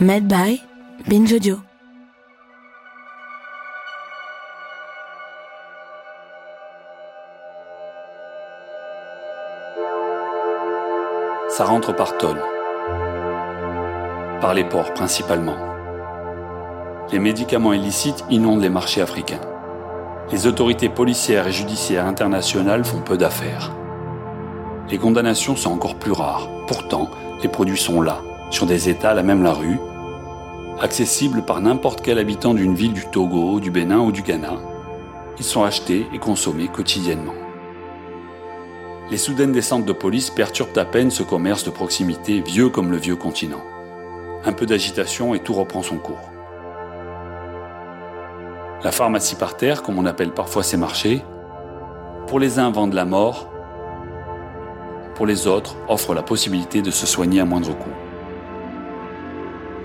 [0.00, 0.60] Made by
[1.06, 1.60] Binge Audio.
[11.48, 12.40] Ça rentre par tonnes.
[14.40, 15.54] Par les ports principalement.
[17.12, 19.40] Les médicaments illicites inondent les marchés africains.
[20.32, 23.70] Les autorités policières et judiciaires internationales font peu d'affaires.
[24.90, 26.48] Les condamnations sont encore plus rares.
[26.66, 27.08] Pourtant,
[27.44, 28.18] les produits sont là,
[28.50, 29.78] sur des étals à même la rue,
[30.80, 34.54] accessibles par n'importe quel habitant d'une ville du Togo, du Bénin ou du Ghana.
[35.38, 37.34] Ils sont achetés et consommés quotidiennement.
[39.10, 42.96] Les soudaines descentes de police perturbent à peine ce commerce de proximité vieux comme le
[42.96, 43.62] vieux continent.
[44.44, 46.30] Un peu d'agitation et tout reprend son cours.
[48.82, 51.22] La pharmacie par terre, comme on appelle parfois ces marchés,
[52.26, 53.48] pour les uns vendent la mort,
[55.14, 58.03] pour les autres offrent la possibilité de se soigner à moindre coût.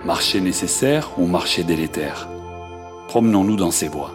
[0.05, 2.29] Marché nécessaire ou marché délétère
[3.07, 4.13] Promenons-nous dans ces voies.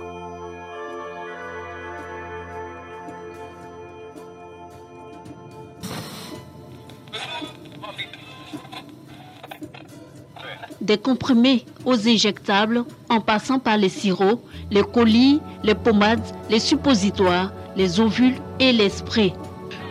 [10.80, 16.20] des comprimés aux injectables en passant par les sirops, les colis, les pommades,
[16.50, 19.32] les suppositoires, les ovules et les sprays.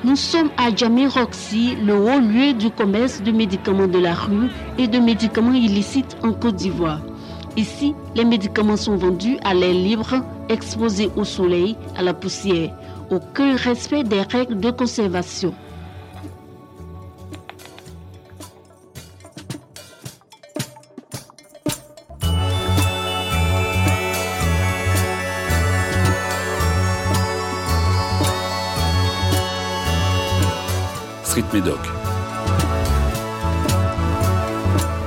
[0.06, 4.50] Nous sommes à Jamie Roxy, le haut lieu du commerce de médicaments de la rue
[4.78, 7.00] et de médicaments illicites en Côte d'Ivoire.
[7.56, 10.16] Ici, les médicaments sont vendus à l'air libre,
[10.50, 12.75] exposés au soleil, à la poussière.
[13.12, 15.53] Aucun respect des règles de conservation.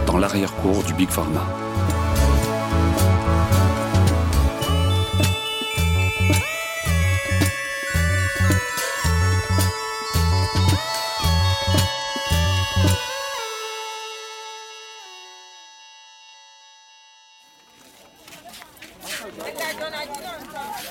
[0.06, 1.46] Dans l'arrière-cour du Big Pharma.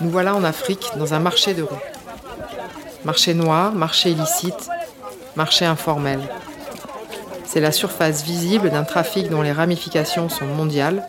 [0.01, 1.75] Nous voilà en Afrique, dans un marché de rue.
[3.03, 4.69] Marché noir, marché illicite,
[5.35, 6.19] marché informel.
[7.45, 11.07] C'est la surface visible d'un trafic dont les ramifications sont mondiales,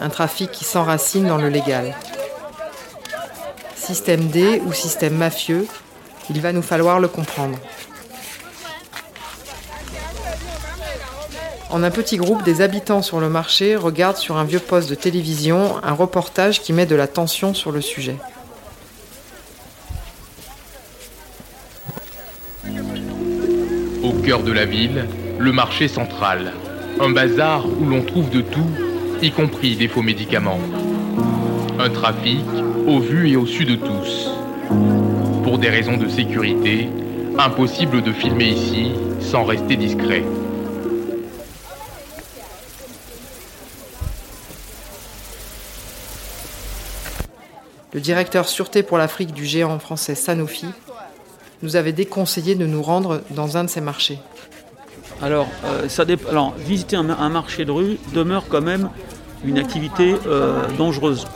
[0.00, 1.94] un trafic qui s'enracine dans le légal.
[3.76, 5.66] Système D ou système mafieux,
[6.30, 7.58] il va nous falloir le comprendre.
[11.70, 14.96] En un petit groupe, des habitants sur le marché regardent sur un vieux poste de
[14.96, 18.16] télévision un reportage qui met de la tension sur le sujet.
[24.38, 25.06] De la ville,
[25.40, 26.52] le marché central.
[27.00, 28.70] Un bazar où l'on trouve de tout,
[29.20, 30.60] y compris des faux médicaments.
[31.80, 32.44] Un trafic
[32.86, 34.30] au vu et au su de tous.
[35.42, 36.88] Pour des raisons de sécurité,
[37.38, 40.22] impossible de filmer ici sans rester discret.
[47.92, 50.66] Le directeur sûreté pour l'Afrique du géant français Sanofi
[51.62, 54.18] nous avait déconseillé de nous rendre dans un de ces marchés.
[55.22, 55.48] Alors,
[56.30, 58.90] Alors visiter un, marché de rue demeure quand même
[59.44, 60.14] une activité
[60.78, 61.26] dangereuse.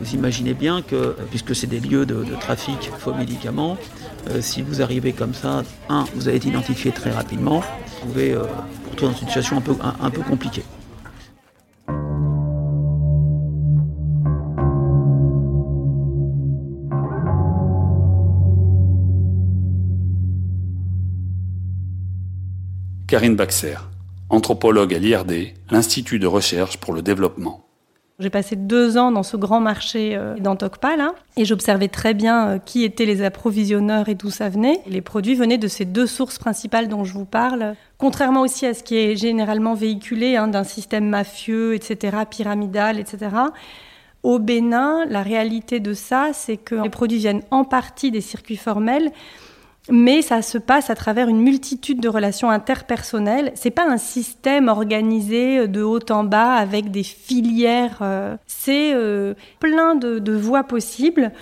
[0.00, 3.78] Vous imaginez bien que, puisque c'est des lieux de, trafic faux médicaments,
[4.40, 7.62] si vous arrivez comme ça, un, vous allez être identifié très rapidement,
[8.02, 10.64] vous pouvez vous retrouver dans une situation un peu compliquée.
[23.10, 23.74] Karine Baxer,
[24.28, 27.66] anthropologue à l'IRD, l'Institut de recherche pour le développement.
[28.20, 32.46] J'ai passé deux ans dans ce grand marché euh, d'Antokpa, là, et j'observais très bien
[32.46, 34.80] euh, qui étaient les approvisionneurs et d'où ça venait.
[34.86, 38.74] Les produits venaient de ces deux sources principales dont je vous parle, contrairement aussi à
[38.74, 43.26] ce qui est généralement véhiculé hein, d'un système mafieux, etc., pyramidal, etc.
[44.22, 48.56] Au Bénin, la réalité de ça, c'est que les produits viennent en partie des circuits
[48.56, 49.10] formels,
[49.88, 53.52] mais ça se passe à travers une multitude de relations interpersonnelles.
[53.54, 57.98] C'est pas un système organisé de haut en bas avec des filières.
[58.02, 61.32] Euh, c'est euh, plein de, voies possibles.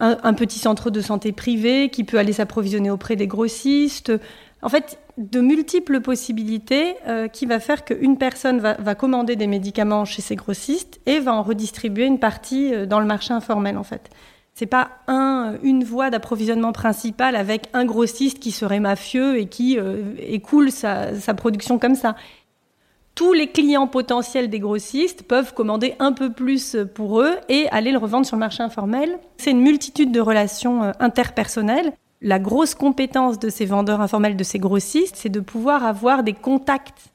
[0.00, 4.12] Un, petit centre de santé privé qui peut aller s'approvisionner auprès des grossistes.
[4.62, 9.48] En fait, de multiples possibilités euh, qui va faire qu'une personne va, va, commander des
[9.48, 13.82] médicaments chez ses grossistes et va en redistribuer une partie dans le marché informel en
[13.82, 14.08] fait.
[14.58, 19.78] C'est pas un, une voie d'approvisionnement principale avec un grossiste qui serait mafieux et qui
[19.78, 22.16] euh, écoule sa, production comme ça.
[23.14, 27.92] Tous les clients potentiels des grossistes peuvent commander un peu plus pour eux et aller
[27.92, 29.20] le revendre sur le marché informel.
[29.36, 31.92] C'est une multitude de relations euh, interpersonnelles.
[32.20, 36.34] La grosse compétence de ces vendeurs informels, de ces grossistes, c'est de pouvoir avoir des
[36.34, 37.12] contacts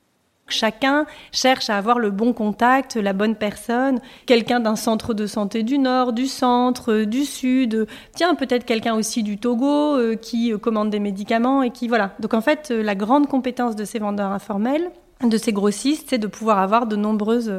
[0.50, 5.63] Chacun cherche à avoir le bon contact, la bonne personne, quelqu'un d'un centre de santé
[5.63, 10.51] du nord, du centre, euh, du sud, tiens, peut-être quelqu'un aussi du Togo euh, qui
[10.51, 12.13] euh, commande des médicaments et qui voilà.
[12.19, 14.92] Donc en fait, la grande compétence de ces vendeurs informels,
[15.24, 17.54] de ces grossistes, c'est de pouvoir avoir de nombreuses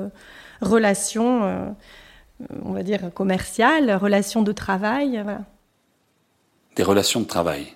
[0.60, 1.74] relations,
[2.62, 5.40] on va dire commerciales, relations de travail, voilà.
[6.76, 7.72] Des relations de travail.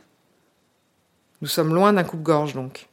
[1.41, 2.88] Nous sommes loin d'un coupe-gorge donc.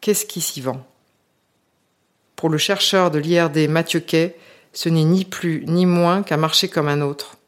[0.00, 0.86] Qu'est-ce qui s'y vend?
[2.36, 4.36] Pour le chercheur de l'IRD Mathieu Quay,
[4.72, 7.38] ce n'est ni plus ni moins qu'un marché comme un autre.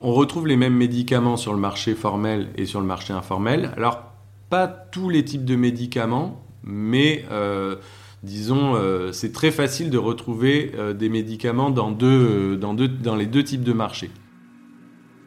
[0.00, 3.72] On retrouve les mêmes médicaments sur le marché formel et sur le marché informel.
[3.76, 4.02] Alors,
[4.50, 7.76] pas tous les types de médicaments, mais euh,
[8.22, 13.16] disons, euh, c'est très facile de retrouver euh, des médicaments dans, deux, dans, deux, dans
[13.16, 14.10] les deux types de marchés.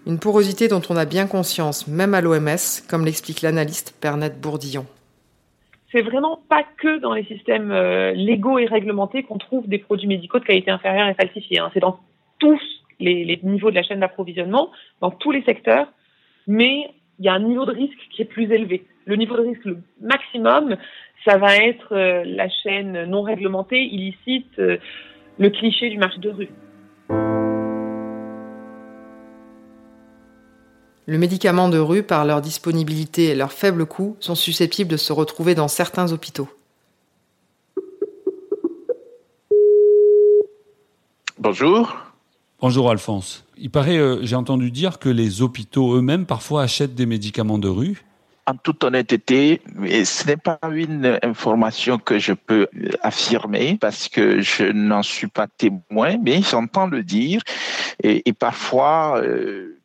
[0.06, 4.86] Une porosité dont on a bien conscience, même à l'OMS, comme l'explique l'analyste Pernette Bourdillon
[5.95, 10.07] c'est vraiment pas que dans les systèmes euh, légaux et réglementés qu'on trouve des produits
[10.07, 11.59] médicaux de qualité inférieure et falsifiés.
[11.59, 11.71] Hein.
[11.74, 12.00] C'est dans
[12.38, 12.59] tous
[13.00, 15.88] les, niveaux de la chaîne d'approvisionnement, dans tous les secteurs,
[16.47, 16.89] mais
[17.19, 18.83] il y a un niveau de risque qui est plus élevé.
[19.06, 20.75] Le niveau de risque le maximum,
[21.24, 24.77] ça va être euh, la chaîne non réglementée, illicite, euh,
[25.39, 26.50] le cliché du marché de rue.
[31.07, 35.13] Le médicament de rue, par leur disponibilité et leur faible coût, sont susceptibles de se
[35.13, 36.50] retrouver dans certains hôpitaux.
[41.38, 41.96] Bonjour.
[42.60, 43.46] Bonjour Alphonse.
[43.57, 47.68] Il paraît, euh, j'ai entendu dire que les hôpitaux eux-mêmes parfois achètent des médicaments de
[47.68, 48.04] rue.
[48.48, 52.68] En toute honnêteté, ce n'est pas une information que je peux
[53.01, 57.41] affirmer parce que je n'en suis pas témoin, mais j'entends le dire
[58.01, 59.22] et, parfois.
[59.22, 59.75] Euh,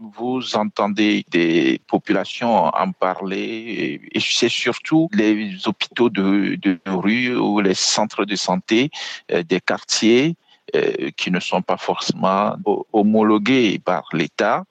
[0.00, 7.60] vous entendez des populations en parler et c'est surtout les hôpitaux de, de, rue ou
[7.60, 8.90] les centres de santé
[9.30, 10.36] euh, des quartiers
[10.74, 12.54] euh, qui ne sont pas forcément
[12.92, 14.64] homologués par l'État.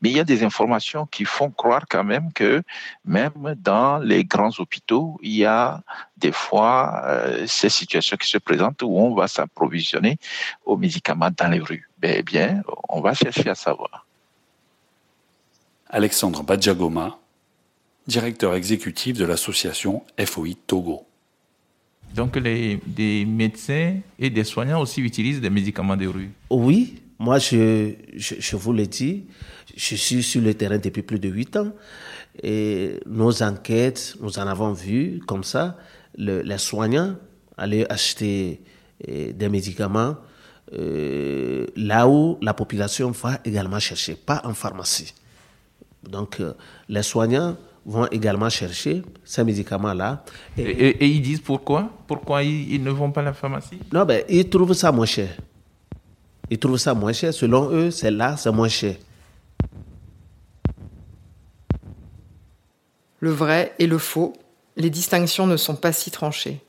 [0.00, 2.62] Mais il y a des informations qui font croire quand même que
[3.04, 5.82] même dans les grands hôpitaux, il y a
[6.16, 10.18] des fois euh, ces situations qui se présentent où on va s'approvisionner
[10.64, 11.88] aux médicaments dans les rues.
[12.02, 14.06] Eh bien, on va chercher à savoir.
[15.90, 17.18] Alexandre Badjagoma,
[18.06, 21.06] directeur exécutif de l'association FOI Togo.
[22.14, 27.38] Donc les, des médecins et des soignants aussi utilisent des médicaments de rue Oui, moi
[27.38, 29.26] je, je, vous le dis,
[29.76, 31.72] je suis sur le terrain depuis plus de huit ans
[32.42, 35.76] et nos enquêtes, nous en avons vu comme ça,
[36.16, 37.16] les soignants
[37.56, 38.60] allaient acheter
[39.06, 40.16] eh, des médicaments
[40.72, 45.14] euh, là où la population va également chercher, pas en pharmacie.
[46.02, 46.54] Donc, euh,
[46.88, 50.24] les soignants vont également chercher ces médicaments-là.
[50.56, 51.90] Et, ils disent pourquoi?
[52.06, 53.78] Pourquoi ils, ne vont pas à la pharmacie?
[53.92, 55.30] Non, ben, ils trouvent ça moins cher.
[56.50, 57.32] Ils trouvent ça moins cher.
[57.32, 58.96] Selon eux, c'est là, c'est moins cher.
[63.20, 64.32] Le vrai et le faux,
[64.76, 66.60] les distinctions ne sont pas si tranchées.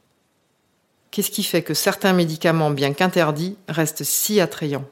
[1.10, 4.86] Qu'est-ce qui fait que certains médicaments, bien qu'interdits, restent si attrayants?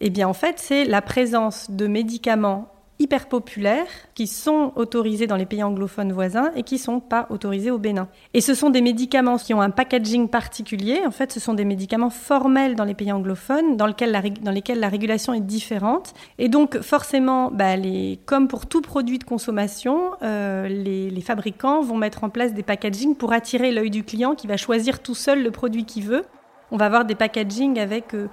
[0.00, 5.36] Eh bien, en fait, c'est la présence de médicaments hyper populaires qui sont autorisés dans
[5.36, 8.08] les pays anglophones voisins et qui ne sont pas autorisés au Bénin.
[8.34, 11.00] Et ce sont des médicaments qui ont un packaging particulier.
[11.06, 14.88] En fait, ce sont des médicaments formels dans les pays anglophones dans, dans lesquels la
[14.88, 16.14] régulation est différente.
[16.38, 21.82] Et donc, forcément, bah, les, comme pour tout produit de consommation, euh, les, les fabricants
[21.82, 25.14] vont mettre en place des packagings pour attirer l'œil du client qui va choisir tout
[25.14, 26.24] seul le produit qu'il veut
[26.72, 28.28] on va avoir des packaging avec, euh,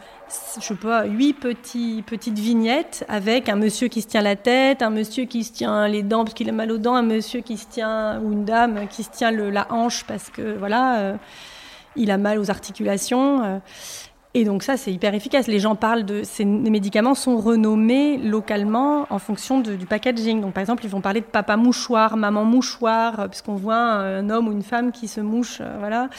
[0.60, 4.90] je sais pas, huit petites vignettes avec un monsieur qui se tient la tête, un
[4.90, 7.58] monsieur qui se tient les dents parce qu'il a mal aux dents, un monsieur qui
[7.58, 11.16] se tient, ou une dame qui se tient la hanche parce que, voilà, euh,
[11.98, 13.44] il a mal aux articulations.
[13.44, 13.58] Euh.
[14.34, 15.48] Et donc ça, c'est hyper efficace.
[15.48, 16.22] Les gens parlent de...
[16.24, 20.40] Ces médicaments sont renommés localement en fonction du packaging.
[20.40, 24.48] Donc par exemple, ils vont parler de papa mouchoir, maman mouchoir, puisqu'on voit un homme
[24.48, 25.62] ou une femme qui se mouche.
[25.80, 26.10] voilà.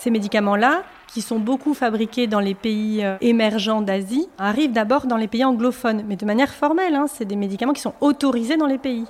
[0.00, 5.16] Ces médicaments-là, qui sont beaucoup fabriqués dans les pays euh, émergents d'Asie, arrivent d'abord dans
[5.16, 6.94] les pays anglophones, mais de manière formelle.
[6.94, 9.06] Hein, c'est des médicaments qui sont autorisés dans les pays.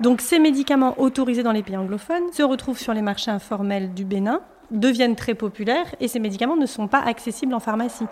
[0.00, 4.04] Donc ces médicaments autorisés dans les pays anglophones se retrouvent sur les marchés informels du
[4.04, 8.06] Bénin, deviennent très populaires et ces médicaments ne sont pas accessibles en pharmacie.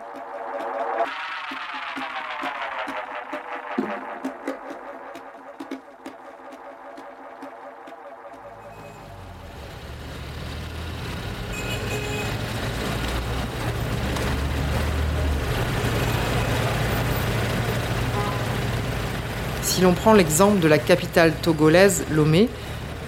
[19.76, 22.48] Si l'on prend l'exemple de la capitale togolaise, Lomé,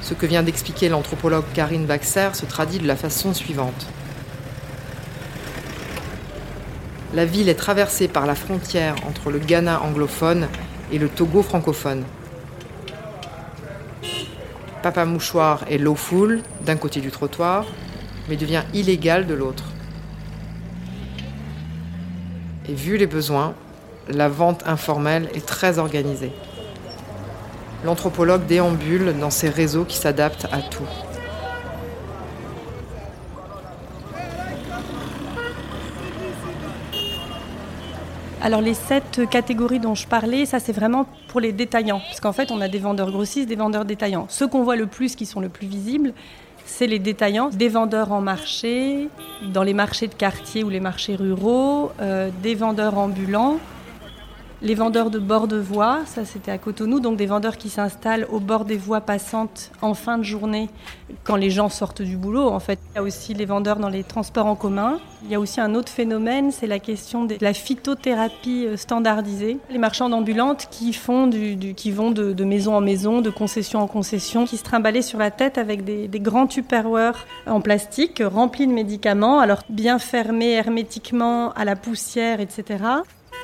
[0.03, 3.87] ce que vient d'expliquer l'anthropologue Karine Baxer se traduit de la façon suivante.
[7.15, 10.47] La ville est traversée par la frontière entre le Ghana anglophone
[10.93, 12.05] et le Togo francophone.
[14.83, 17.65] Papa Mouchoir est lawful d'un côté du trottoir,
[18.29, 19.65] mais devient illégal de l'autre.
[22.69, 23.55] Et vu les besoins,
[24.07, 26.33] la vente informelle est très organisée.
[27.85, 30.83] L'anthropologue déambule dans ces réseaux qui s'adaptent à tout.
[38.41, 42.33] Alors les sept catégories dont je parlais, ça c'est vraiment pour les détaillants, parce qu'en
[42.33, 44.27] fait on a des vendeurs grossistes, des vendeurs détaillants.
[44.29, 46.13] Ceux qu'on voit le plus, qui sont le plus visibles,
[46.65, 49.09] c'est les détaillants, des vendeurs en marché,
[49.53, 53.59] dans les marchés de quartier ou les marchés ruraux, euh, des vendeurs ambulants,
[54.61, 58.27] les vendeurs de bord de voie, ça c'était à Cotonou, donc des vendeurs qui s'installent
[58.31, 60.69] au bord des voies passantes en fin de journée
[61.23, 62.49] quand les gens sortent du boulot.
[62.49, 64.99] En fait, il y a aussi les vendeurs dans les transports en commun.
[65.25, 69.59] Il y a aussi un autre phénomène, c'est la question de la phytothérapie euh, standardisée.
[69.71, 73.87] Les marchands ambulantes qui font du, qui vont de, maison en maison, de concession en
[73.87, 78.67] concession, qui se trimballaient sur la tête avec des, des grands tupperwares en plastique remplis
[78.67, 82.79] de médicaments, alors bien fermés hermétiquement à la poussière, etc.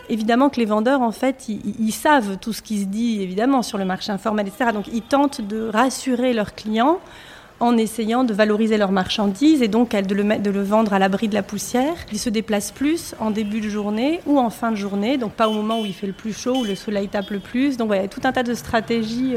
[0.08, 3.78] Évidemment que les vendeurs, en fait, ils, savent tout ce qui se dit, évidemment, sur
[3.78, 4.70] le marché informel, etc.
[4.73, 6.99] Donc, ils tentent de rassurer leurs clients
[7.61, 11.28] en essayant de valoriser leurs marchandises et donc de le, de le vendre à l'abri
[11.28, 11.94] de la poussière.
[12.12, 15.49] Ils se déplacent plus en début de journée ou en fin de journée, donc pas
[15.49, 17.76] au moment où il fait le plus chaud, où le soleil tape le plus.
[17.76, 19.37] Donc, il y a tout un tas de stratégies.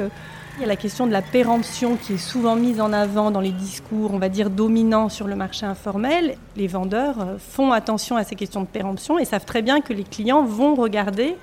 [0.57, 3.41] Il y a la question de la péremption qui est souvent mise en avant dans
[3.41, 6.35] les discours, on va dire, dominants sur le marché informel.
[6.55, 9.93] Les vendeurs euh, font attention à ces questions de péremption et savent très bien que
[9.93, 11.35] les clients vont regarder,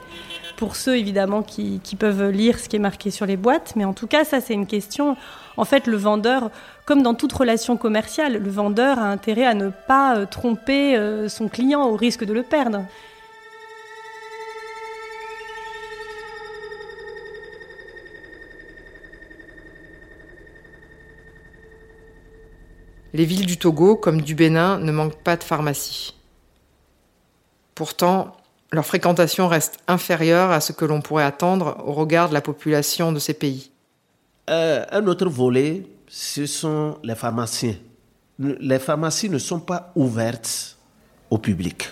[0.56, 3.92] pour ceux évidemment qui, peuvent lire ce qui est marqué sur les boîtes, mais en
[3.92, 5.16] tout cas, ça c'est une question.
[5.56, 6.50] En fait, le vendeur,
[6.84, 11.28] comme dans toute relation commerciale, le vendeur a intérêt à ne pas euh, tromper euh,
[11.28, 12.82] son client au risque de le perdre.
[23.14, 26.14] Les villes du Togo, comme du Bénin, ne manquent pas de pharmacies.
[27.76, 28.36] Pourtant,
[28.72, 33.12] leur fréquentation reste inférieure à ce que l'on pourrait attendre au regard de la population
[33.12, 33.70] de ces pays.
[34.50, 37.76] Euh, un autre volet, ce sont les pharmaciens.
[38.40, 40.76] Les pharmacies ne sont pas ouvertes
[41.30, 41.88] au public.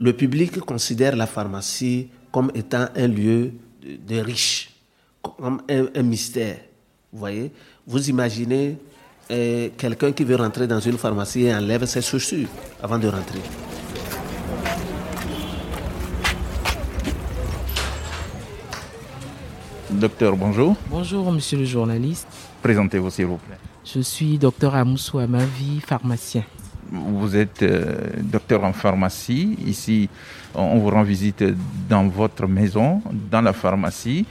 [0.00, 3.52] Le public considère la pharmacie comme étant un lieu
[3.82, 4.70] de, riches,
[5.20, 6.56] comme un, un mystère.
[7.12, 7.52] Vous voyez
[7.86, 8.78] Vous imaginez
[9.76, 12.48] quelqu'un qui veut rentrer dans une pharmacie enlève ses chaussures
[12.82, 13.40] avant de rentrer.
[19.90, 20.76] Docteur, bonjour.
[20.90, 22.26] Bonjour, monsieur le journaliste.
[22.62, 23.56] Présentez-vous, s'il vous plaît.
[23.84, 26.44] Je suis docteur Amoussou Amavi, pharmacien.
[26.90, 29.56] Vous êtes euh, docteur en pharmacie.
[29.66, 30.08] Ici,
[30.54, 31.44] on vous rend visite
[31.88, 34.26] dans votre maison, dans la pharmacie.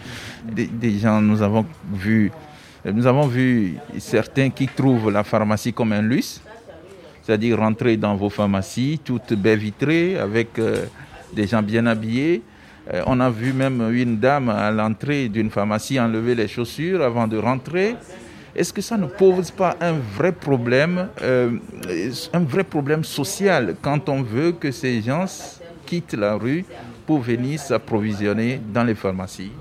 [0.46, 2.32] Déjà, nous avons vu
[2.84, 6.42] Nous avons vu certains qui trouvent la pharmacie comme un luxe,
[7.22, 10.86] c'est-à-dire rentrer dans vos pharmacies, toutes baies vitrées, avec euh,
[11.32, 12.42] des gens bien habillés.
[12.92, 17.28] Euh, on a vu même une dame à l'entrée d'une pharmacie enlever les chaussures avant
[17.28, 17.96] de rentrer.
[18.56, 21.52] Est-ce que ça ne pose pas un vrai problème, euh,
[22.34, 25.26] un vrai problème social quand on veut que ces gens
[25.86, 26.66] quittent la rue
[27.12, 29.52] pour venir s'approvisionner dans les pharmacies.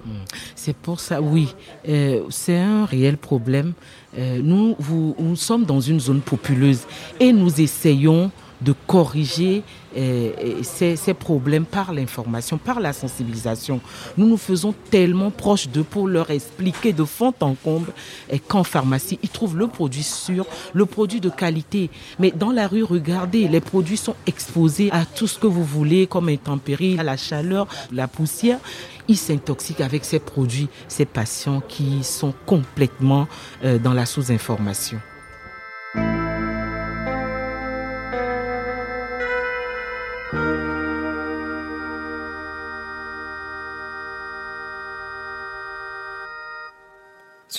[0.55, 1.53] C'est pour ça, oui,
[1.89, 3.73] euh, c'est un réel problème.
[4.17, 4.77] Euh, nous,
[5.19, 6.83] nous sommes dans une zone populeuse
[7.19, 8.31] et nous essayons
[8.61, 9.63] de corriger
[9.97, 13.81] euh, euh, ces, ces, problèmes par l'information, par la sensibilisation.
[14.17, 17.93] Nous nous faisons tellement proches d'eux pour leur expliquer de fond en comble
[18.47, 21.91] qu'en pharmacie, ils trouvent le produit sûr, le produit de qualité.
[22.19, 26.07] Mais dans la rue, regardez, les produits sont exposés à tout ce que vous voulez,
[26.07, 28.59] comme intempéries, à la chaleur, la poussière
[29.11, 33.27] ils s'intoxiquent avec ces produits, ces patients qui sont complètement
[33.65, 35.01] euh, dans la sous-information.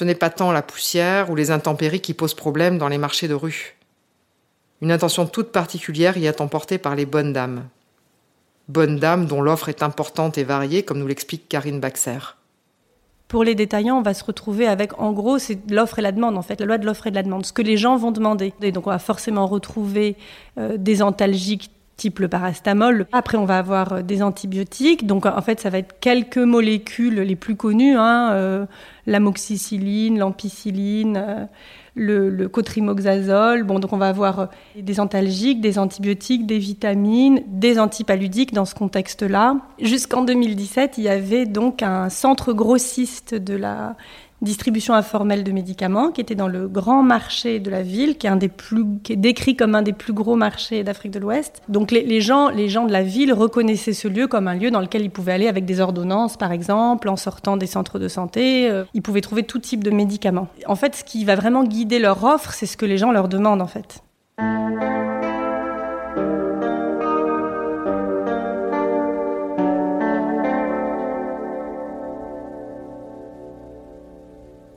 [0.02, 3.28] Ce n'est pas tant la poussière ou les intempéries qui posent problème dans les marchés
[3.28, 3.78] de rue.
[4.82, 7.68] Une intention toute particulière y est emportée par les bonnes dames.
[8.68, 12.18] Bonnes dames dont l'offre est importante et variée, comme nous l'explique Karine Baxer.
[13.28, 16.36] Pour les détaillants, on va se retrouver avec, en gros, c'est l'offre et la demande,
[16.36, 18.10] en fait, la loi de l'offre et de la demande, ce que les gens vont
[18.10, 18.56] demander.
[18.64, 20.16] Et donc, on va forcément retrouver
[20.58, 21.70] euh, des antalgiques
[22.02, 23.06] type le parastamol.
[23.12, 25.06] Après, on va avoir euh, des antibiotiques.
[25.06, 28.66] Donc, en fait, ça va être quelques molécules les plus connues, hein, euh,
[29.06, 31.46] l'amoxicilline, l'ampicilline, euh,
[31.94, 33.64] le, le, cotrimoxazole.
[33.64, 38.74] Bon, donc on va avoir des antalgiques, des antibiotiques, des vitamines, des antipaludiques dans ce
[38.74, 39.58] contexte-là.
[39.80, 43.96] Jusqu'en 2017, il y avait donc un centre grossiste de la
[44.42, 48.30] distribution informelle de médicaments, qui était dans le grand marché de la ville, qui est
[48.30, 51.62] un des plus, qui est décrit comme un des plus gros marchés d'Afrique de l'Ouest.
[51.70, 54.82] Donc les, gens, les gens de la ville reconnaissaient ce lieu comme un lieu dans
[54.82, 58.70] lequel ils pouvaient aller avec des ordonnances, par exemple, en sortant des centres de santé.
[58.70, 60.48] Euh, ils pouvaient trouver tout type de médicaments.
[60.66, 63.28] En fait, ce qui va vraiment guider leur offre, c'est ce que les gens leur
[63.28, 64.02] demandent, en fait.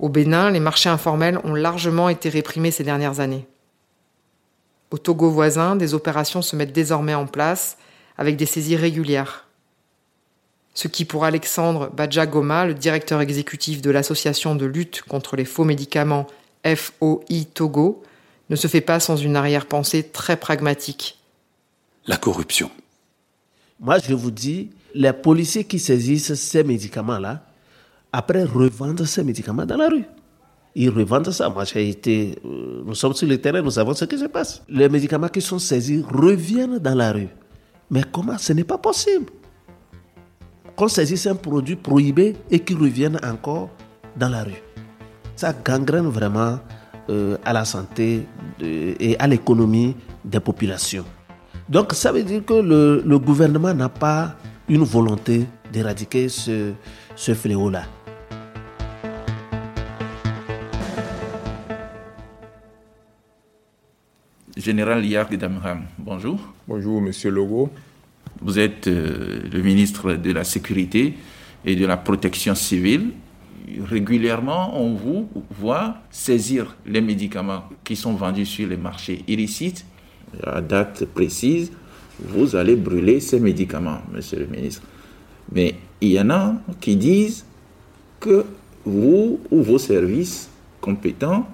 [0.04, 3.46] Au Bénin, les marchés informels ont largement été réprimés ces dernières années.
[4.90, 7.78] Au Togo voisin, des opérations se mettent désormais en place
[8.18, 9.48] avec des saisies régulières.
[10.74, 15.64] Ce qui, pour Alexandre Badjagoma, le directeur exécutif de l'association de lutte contre les faux
[15.64, 16.26] médicaments
[16.66, 18.02] FOI Togo,
[18.50, 21.18] ne se fait pas sans une arrière-pensée très pragmatique.
[22.06, 22.70] La corruption.
[23.80, 27.42] Moi, je vous dis, les policiers qui saisissent ces médicaments-là,
[28.14, 30.04] après revendre ces médicaments dans la rue.
[30.76, 31.48] Ils revendent ça.
[31.50, 32.38] Moi, j'ai été.
[32.44, 34.62] Euh, nous sommes sur le terrain, nous savons ce qui se passe.
[34.68, 37.28] Les médicaments qui sont saisis reviennent dans la rue.
[37.90, 38.38] Mais comment?
[38.38, 39.26] Ce n'est pas possible.
[40.76, 43.70] Qu'on saisisse un produit prohibé et qu'il revienne encore
[44.16, 44.62] dans la rue.
[45.34, 46.60] Ça gangrène vraiment
[47.10, 48.26] euh, à la santé
[48.60, 51.04] et à l'économie des populations.
[51.68, 54.36] Donc, ça veut dire que le, le gouvernement n'a pas
[54.68, 56.72] une volonté d'éradiquer ce,
[57.16, 57.82] ce fléau-là.
[64.64, 66.40] Général Yark Damram, bonjour.
[66.66, 67.68] Bonjour, monsieur Logo.
[68.40, 71.12] Vous êtes euh, le ministre de la Sécurité
[71.66, 73.10] et de la Protection civile.
[73.84, 79.84] Régulièrement, on vous voit saisir les médicaments qui sont vendus sur les marchés illicites.
[80.42, 81.70] À date précise,
[82.18, 84.80] vous allez brûler ces médicaments, monsieur le ministre.
[85.52, 87.44] Mais il y en a qui disent
[88.18, 88.46] que
[88.86, 90.48] vous ou vos services
[90.80, 91.46] compétents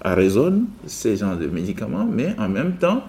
[0.00, 3.02] arraisonnent ces genres de médicaments, mais en même temps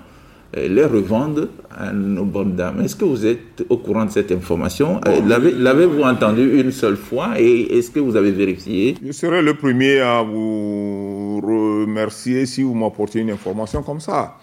[0.55, 2.81] euh, les revendent à nos bonnes dames.
[2.81, 5.01] Est-ce que vous êtes au courant de cette information?
[5.07, 5.19] Euh,
[5.57, 8.95] L'avez-vous entendu une seule fois et est-ce que vous avez vérifié?
[9.05, 14.37] Je serai le premier à vous remercier si vous m'apportez une information comme ça.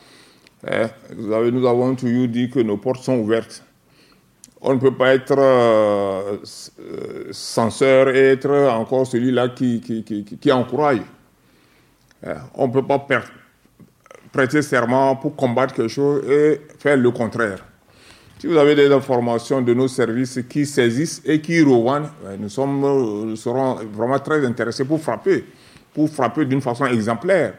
[1.16, 3.62] Vous avez, nous avons toujours dit que nos portes sont ouvertes.
[4.62, 6.37] On ne peut pas être euh,
[7.33, 11.00] censeur et être encore celui-là qui, qui, qui, qui encourage.
[12.55, 13.07] On ne peut pas
[14.33, 17.65] prêter serment pour combattre quelque chose et faire le contraire.
[18.39, 22.81] Si vous avez des informations de nos services qui saisissent et qui revendent, nous, sommes,
[22.81, 25.45] nous serons vraiment très intéressés pour frapper,
[25.95, 27.55] pour frapper d'une façon exemplaire.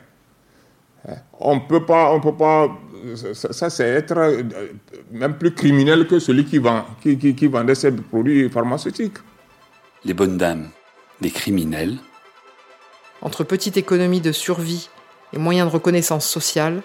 [1.40, 2.70] On peut pas, on peut pas,
[3.34, 4.44] ça c'est être
[5.12, 6.60] même plus criminel que celui qui,
[7.36, 9.18] qui vendait ces produits pharmaceutiques.
[10.04, 10.70] Les bonnes dames,
[11.22, 11.98] des criminels
[13.22, 14.90] Entre petite économie de survie
[15.34, 16.84] et moyens de reconnaissance sociale,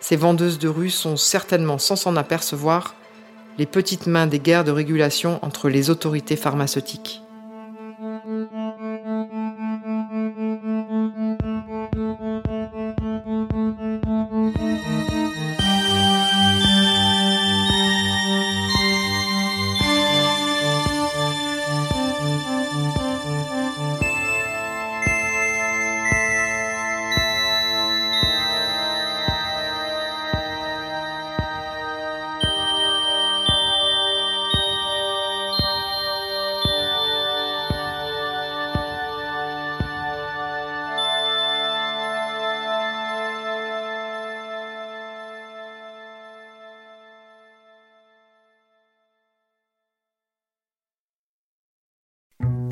[0.00, 2.94] ces vendeuses de rue sont certainement, sans s'en apercevoir,
[3.58, 7.22] les petites mains des guerres de régulation entre les autorités pharmaceutiques.